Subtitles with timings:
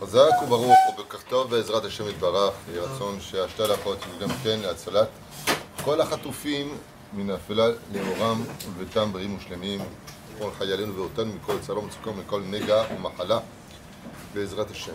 [0.00, 5.08] חזק וברוך ובוקר טוב בעזרת השם יתברך, יהי רצון שהשתלחות יהיו גם כן להצלת
[5.84, 6.78] כל החטופים
[7.12, 9.80] מן האפלה לאורם וביתם בריאים ושלמים,
[10.38, 13.38] כל חיילינו ואותנו מכל צרה ומצוקה ומכל נגע ומחלה
[14.34, 14.92] בעזרת השם.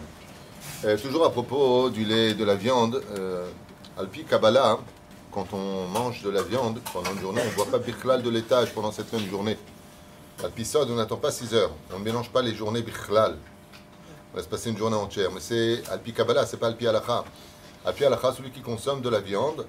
[0.83, 3.45] Euh, toujours à propos du lait et de la viande, euh,
[3.97, 4.79] Alpi Kabbalah,
[5.31, 8.29] quand on mange de la viande pendant une journée, on ne boit pas Bichlal de
[8.29, 9.57] laitage pendant cette même journée.
[10.41, 11.71] Alpi Sod, on n'attend pas 6 heures.
[11.93, 13.35] On ne mélange pas les journées Bichlal.
[14.34, 15.30] On laisse passer une journée entière.
[15.32, 17.24] Mais c'est Alpi Kabbalah, c'est pas Alpi Alacha.
[17.86, 19.64] Alpi Alacha, celui qui consomme de la viande,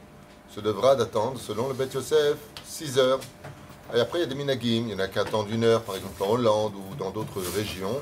[0.50, 3.20] se devra d'attendre, selon le Bet Yosef, 6 heures.
[3.96, 4.86] Et après, il y a des minagim.
[4.88, 7.42] Il y en a qui attendent une heure, par exemple en Hollande ou dans d'autres
[7.56, 8.02] régions,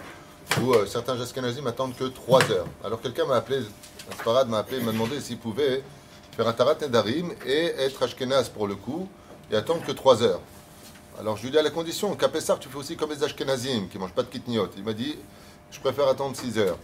[0.62, 2.68] où euh, certains Ashkenazim attendent que 3 heures.
[2.82, 5.84] Alors quelqu'un m'a appelé, un sparade m'a appelé, m'a demandé s'il pouvait
[6.38, 9.10] faire un tarat nedarim et être Ashkenaz pour le coup,
[9.52, 10.42] et attendre que 3 heures.
[11.20, 13.90] Alors je lui ai dit à la condition qu'à tu fais aussi comme les Ashkenazim,
[13.90, 14.70] qui ne mangent pas de kitniot.
[14.78, 15.18] Il m'a dit,
[15.74, 16.78] je préfère attendre 6 heures.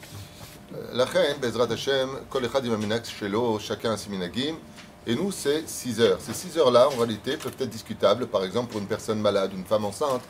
[0.76, 2.10] Euh, La reine, Bezrat Hashem,
[3.60, 4.56] chacun a ses minagim.
[5.08, 6.18] Et nous, c'est 6 heures.
[6.20, 9.64] Ces 6 heures-là, en réalité, peuvent être discutables, par exemple pour une personne malade, une
[9.64, 10.22] femme enceinte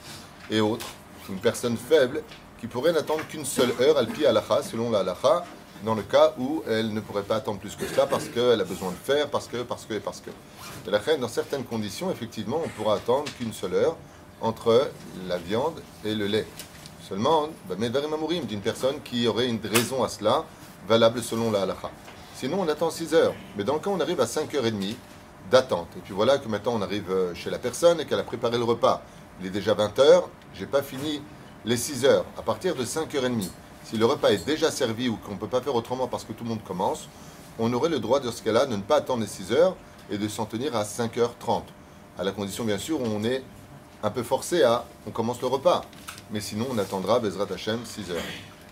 [0.52, 0.86] et autres,
[1.30, 2.22] une personne faible,
[2.60, 5.46] qui pourrait n'attendre qu'une seule heure, al pi alacha, selon la halacha,
[5.84, 8.66] dans le cas où elle ne pourrait pas attendre plus que cela parce qu'elle a
[8.66, 10.30] besoin de faire, parce que, parce que, et parce que.
[10.86, 13.96] De la reine, dans certaines conditions, effectivement, on pourra attendre qu'une seule heure
[14.42, 14.90] entre
[15.28, 16.46] la viande et le lait.
[17.10, 20.46] Seulement, bah, d'une personne qui aurait une raison à cela,
[20.88, 21.90] valable selon la halacha.
[22.36, 23.34] Sinon, on attend 6 heures.
[23.58, 24.96] Mais dans le cas on arrive à 5h30
[25.50, 28.24] d'attente, et puis voilà que maintenant on arrive euh, chez la personne et qu'elle a
[28.24, 29.02] préparé le repas,
[29.40, 31.24] il est déjà 20h, j'ai pas fini
[31.66, 32.26] les 6 heures.
[32.38, 33.50] À partir de 5h30,
[33.86, 36.34] si le repas est déjà servi ou qu'on ne peut pas faire autrement parce que
[36.34, 37.10] tout le monde commence,
[37.58, 39.76] on aurait le droit de ce cas-là de ne pas attendre les 6 heures
[40.12, 41.64] et de s'en tenir à 5h30.
[42.20, 43.42] À la condition, bien sûr, où on est
[44.04, 45.82] un peu forcé à, on commence le repas.
[46.32, 48.18] Mais sinon, on attendra Bezrat Hashem 6 heures.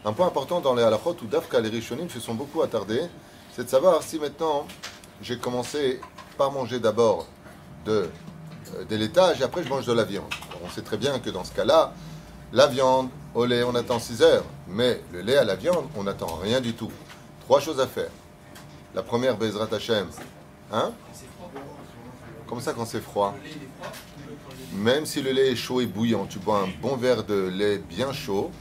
[0.06, 3.02] Un point important dans les halachot où Dafka les Rishonim se sont beaucoup attardés,
[3.56, 4.68] c'est de savoir si maintenant
[5.22, 6.00] j'ai commencé
[6.38, 7.26] par manger d'abord
[7.86, 8.10] de,
[8.76, 10.32] euh, des laitages et après je mange de la viande.
[10.64, 11.94] On sait très bien que dans ce cas-là,
[12.54, 16.04] la viande au lait, on attend 6 heures, mais le lait à la viande, on
[16.04, 16.92] n'attend rien du tout.
[17.42, 18.12] Trois choses à faire.
[18.94, 20.08] La première, Bezrat Hashem,
[20.72, 20.92] hein?
[22.48, 23.36] Comme ça quand c'est froid.
[24.74, 27.78] Même si le lait est chaud et bouillant, tu bois un bon verre de lait
[27.78, 28.52] bien chaud,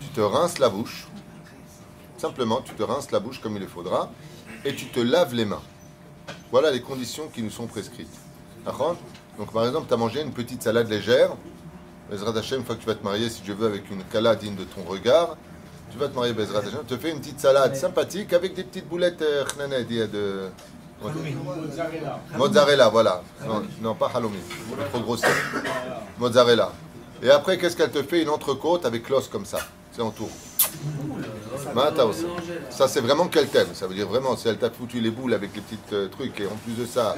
[0.00, 1.08] tu te rinces la bouche.
[2.18, 4.10] Simplement, tu te rinces la bouche comme il le faudra
[4.64, 5.62] et tu te laves les mains.
[6.50, 8.14] Voilà les conditions qui nous sont prescrites.
[9.38, 11.30] Donc, par exemple, tu as mangé une petite salade légère.
[12.10, 14.36] Bezrat Hashem, une fois que tu vas te marier, si Dieu veut, avec une kala
[14.36, 15.36] digne de ton regard,
[15.90, 18.88] tu vas te marier, Bezrat Hashem, te fais une petite salade sympathique avec des petites
[18.88, 20.50] boulettes euh,
[22.36, 23.22] Mozzarella, voilà.
[23.46, 24.38] Non, non, pas halloumi.
[24.90, 25.28] Trop grossier.
[26.18, 26.72] Mozzarella.
[27.22, 28.22] Et après, qu'est-ce qu'elle te fait?
[28.22, 29.58] Une entrecôte avec l'os comme ça.
[29.92, 30.30] C'est en tour.
[32.08, 32.26] Aussi.
[32.70, 33.74] Ça, c'est vraiment qu'elle t'aime.
[33.74, 36.40] Ça veut dire vraiment, si elle t'a foutu les boules avec les petits euh, trucs,
[36.40, 37.14] et en plus de ça,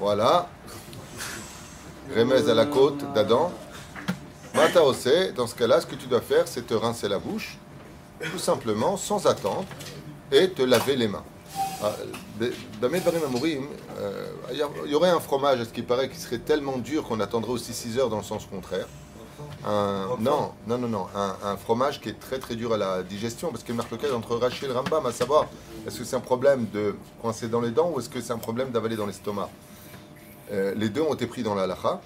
[0.00, 0.48] voilà.
[2.16, 3.52] Remez à la côte d'Adam.
[4.54, 7.58] Mata aussi, dans ce cas-là, ce que tu dois faire, c'est te rincer la bouche,
[8.32, 9.66] tout simplement, sans attendre,
[10.32, 11.24] et te laver les mains.
[13.24, 13.66] Amourim,
[13.98, 14.26] euh,
[14.84, 17.52] il y aurait un fromage, à ce qui paraît, qui serait tellement dur qu'on attendrait
[17.52, 18.86] aussi 6 heures dans le sens contraire.
[19.64, 21.06] Un, non, non, non, non.
[21.14, 23.96] Un, un fromage qui est très très dur à la digestion, parce qu'il marque le
[23.96, 25.46] cas entre Rachid et le Rambam, à savoir,
[25.86, 28.38] est-ce que c'est un problème de coincer dans les dents ou est-ce que c'est un
[28.38, 29.48] problème d'avaler dans l'estomac?
[30.52, 32.00] Euh, Les deux ont été pris dans la halacha,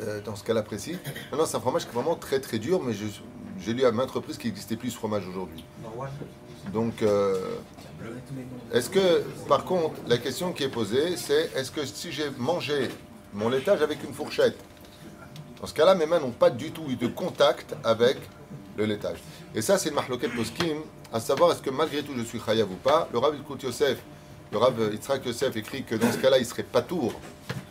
[0.00, 0.96] euh, dans ce cas-là précis.
[1.30, 4.10] Maintenant, c'est un fromage qui est vraiment très très dur, mais j'ai lu à maintes
[4.10, 5.64] reprises qu'il n'existait plus ce fromage aujourd'hui.
[6.72, 7.56] Donc, euh,
[8.72, 12.88] est-ce que, par contre, la question qui est posée, c'est est-ce que si j'ai mangé
[13.32, 14.56] mon laitage avec une fourchette,
[15.60, 18.18] dans ce cas-là, mes mains n'ont pas du tout eu de contact avec
[18.76, 19.18] le laitage.
[19.54, 20.78] Et ça, c'est une marloquette poskim,
[21.12, 23.08] à savoir est-ce que malgré tout je suis chayav ou pas?
[23.12, 23.98] Le Rav Ilkut Yosef,
[24.52, 27.14] le Rav Yitzhak Yosef écrit que dans ce cas-là, il serait pas tour,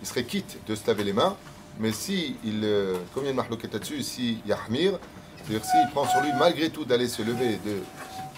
[0.02, 1.36] il serait quitte de se laver les mains.
[1.80, 5.00] Mais si il, euh, comme il a là-dessus, si Yahmir,
[5.44, 7.82] c'est-à-dire s'il prend sur lui malgré tout d'aller se lever de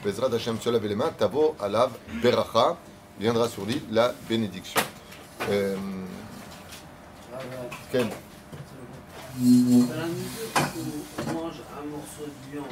[0.05, 1.89] Bezrat Hashem se laver les mains, Tavo Alav
[2.21, 2.77] Beracha,
[3.19, 4.79] viendra sur lui la bénédiction.
[5.49, 5.75] Euh,
[9.41, 12.65] où on mange un morceau de viande,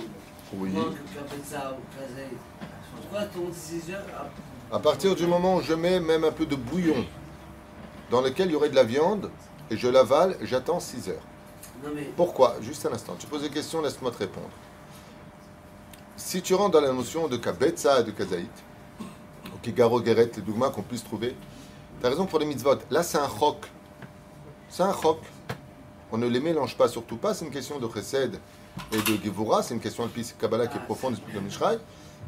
[0.53, 0.69] Oui.
[0.75, 2.27] on mange le kapetza ou kazaï,
[2.95, 4.05] pourquoi attendre 6 heures
[4.71, 7.03] à- À partir du moment où je mets même un peu de bouillon
[8.11, 9.29] dans lequel il y aurait de la viande
[9.71, 11.21] et je l'avale, j'attends 6 heures.
[11.83, 12.55] Non mais, Pourquoi?
[12.61, 13.15] Juste un instant.
[13.19, 14.47] Tu poses des questions, laisse-moi te répondre.
[16.15, 18.51] Si tu rentres dans la notion de kabetza et de kazaït,
[19.53, 21.35] ou kigaro geret, les dogmas qu'on puisse trouver,
[21.99, 22.77] tu as raison pour les mitzvot.
[22.91, 23.65] Là, c'est un chok.
[24.69, 25.19] C'est un chok.
[26.11, 27.33] On ne les mélange pas, surtout pas.
[27.33, 28.39] C'est une question de chesed
[28.91, 31.77] et de Gevura, c'est une question de Kabbalah qui est profonde, de Mishraï.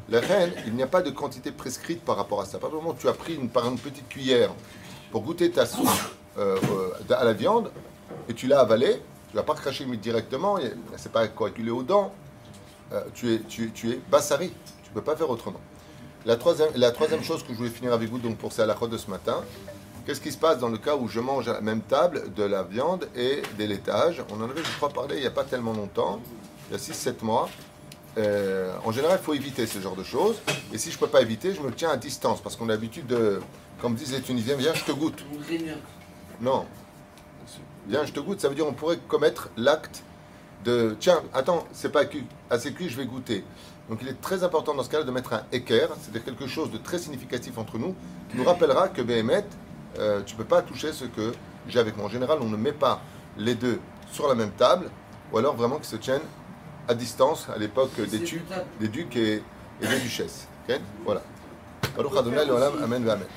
[0.10, 2.60] La reine, il n'y a pas de quantité prescrite par rapport à ça.
[2.60, 4.52] Par moment tu as pris une petite cuillère
[5.12, 5.88] pour goûter ta soupe
[6.38, 6.58] euh,
[7.10, 7.72] euh, à la viande
[8.30, 10.58] et tu l'as avalée, tu ne vas pas cracher directement,
[10.98, 12.14] c'est pas coagulé aux dents,
[12.94, 14.50] euh, tu, es, tu, tu es bassari,
[14.84, 15.60] tu ne peux pas faire autrement.
[16.26, 18.98] La troisième, la troisième chose que je voulais finir avec vous donc pour la de
[18.98, 19.44] ce matin,
[20.06, 22.44] qu'est-ce qui se passe dans le cas où je mange à la même table de
[22.44, 24.24] la viande et des laitages?
[24.32, 26.20] On en avait, je crois, parlé il n'y a pas tellement longtemps,
[26.70, 27.50] il y a 6-7 mois.
[28.18, 30.38] Euh, en général, il faut éviter ce genre de choses.
[30.74, 32.42] Et si je ne peux pas éviter, je me tiens à distance.
[32.42, 33.42] Parce qu'on a l'habitude de,
[33.82, 35.24] comme disent les Tunisiens, viens, je te goûte.
[36.40, 36.66] Non.
[37.88, 40.02] Viens, je te goûte, ça veut dire qu'on pourrait commettre l'acte
[40.64, 42.04] de tiens, attends, c'est pas
[42.50, 43.44] assez cuit, je vais goûter.
[43.90, 46.72] Donc il est très important dans ce cas-là de mettre un équerre, c'est-à-dire quelque chose
[46.72, 47.96] de très significatif entre nous,
[48.30, 49.46] qui nous rappellera que Béhémet,
[50.00, 51.34] euh, tu ne peux pas toucher ce que
[51.68, 52.08] j'ai avec moi.
[52.08, 53.02] En général, on ne met pas
[53.38, 53.80] les deux
[54.12, 54.90] sur la même table,
[55.32, 56.22] ou alors vraiment qu'ils se tiennent
[56.88, 58.20] à distance à l'époque des,
[58.80, 59.44] des ducs et,
[59.82, 60.48] des duchesses.
[61.04, 61.22] Voilà.
[62.84, 63.28] Amen, amen.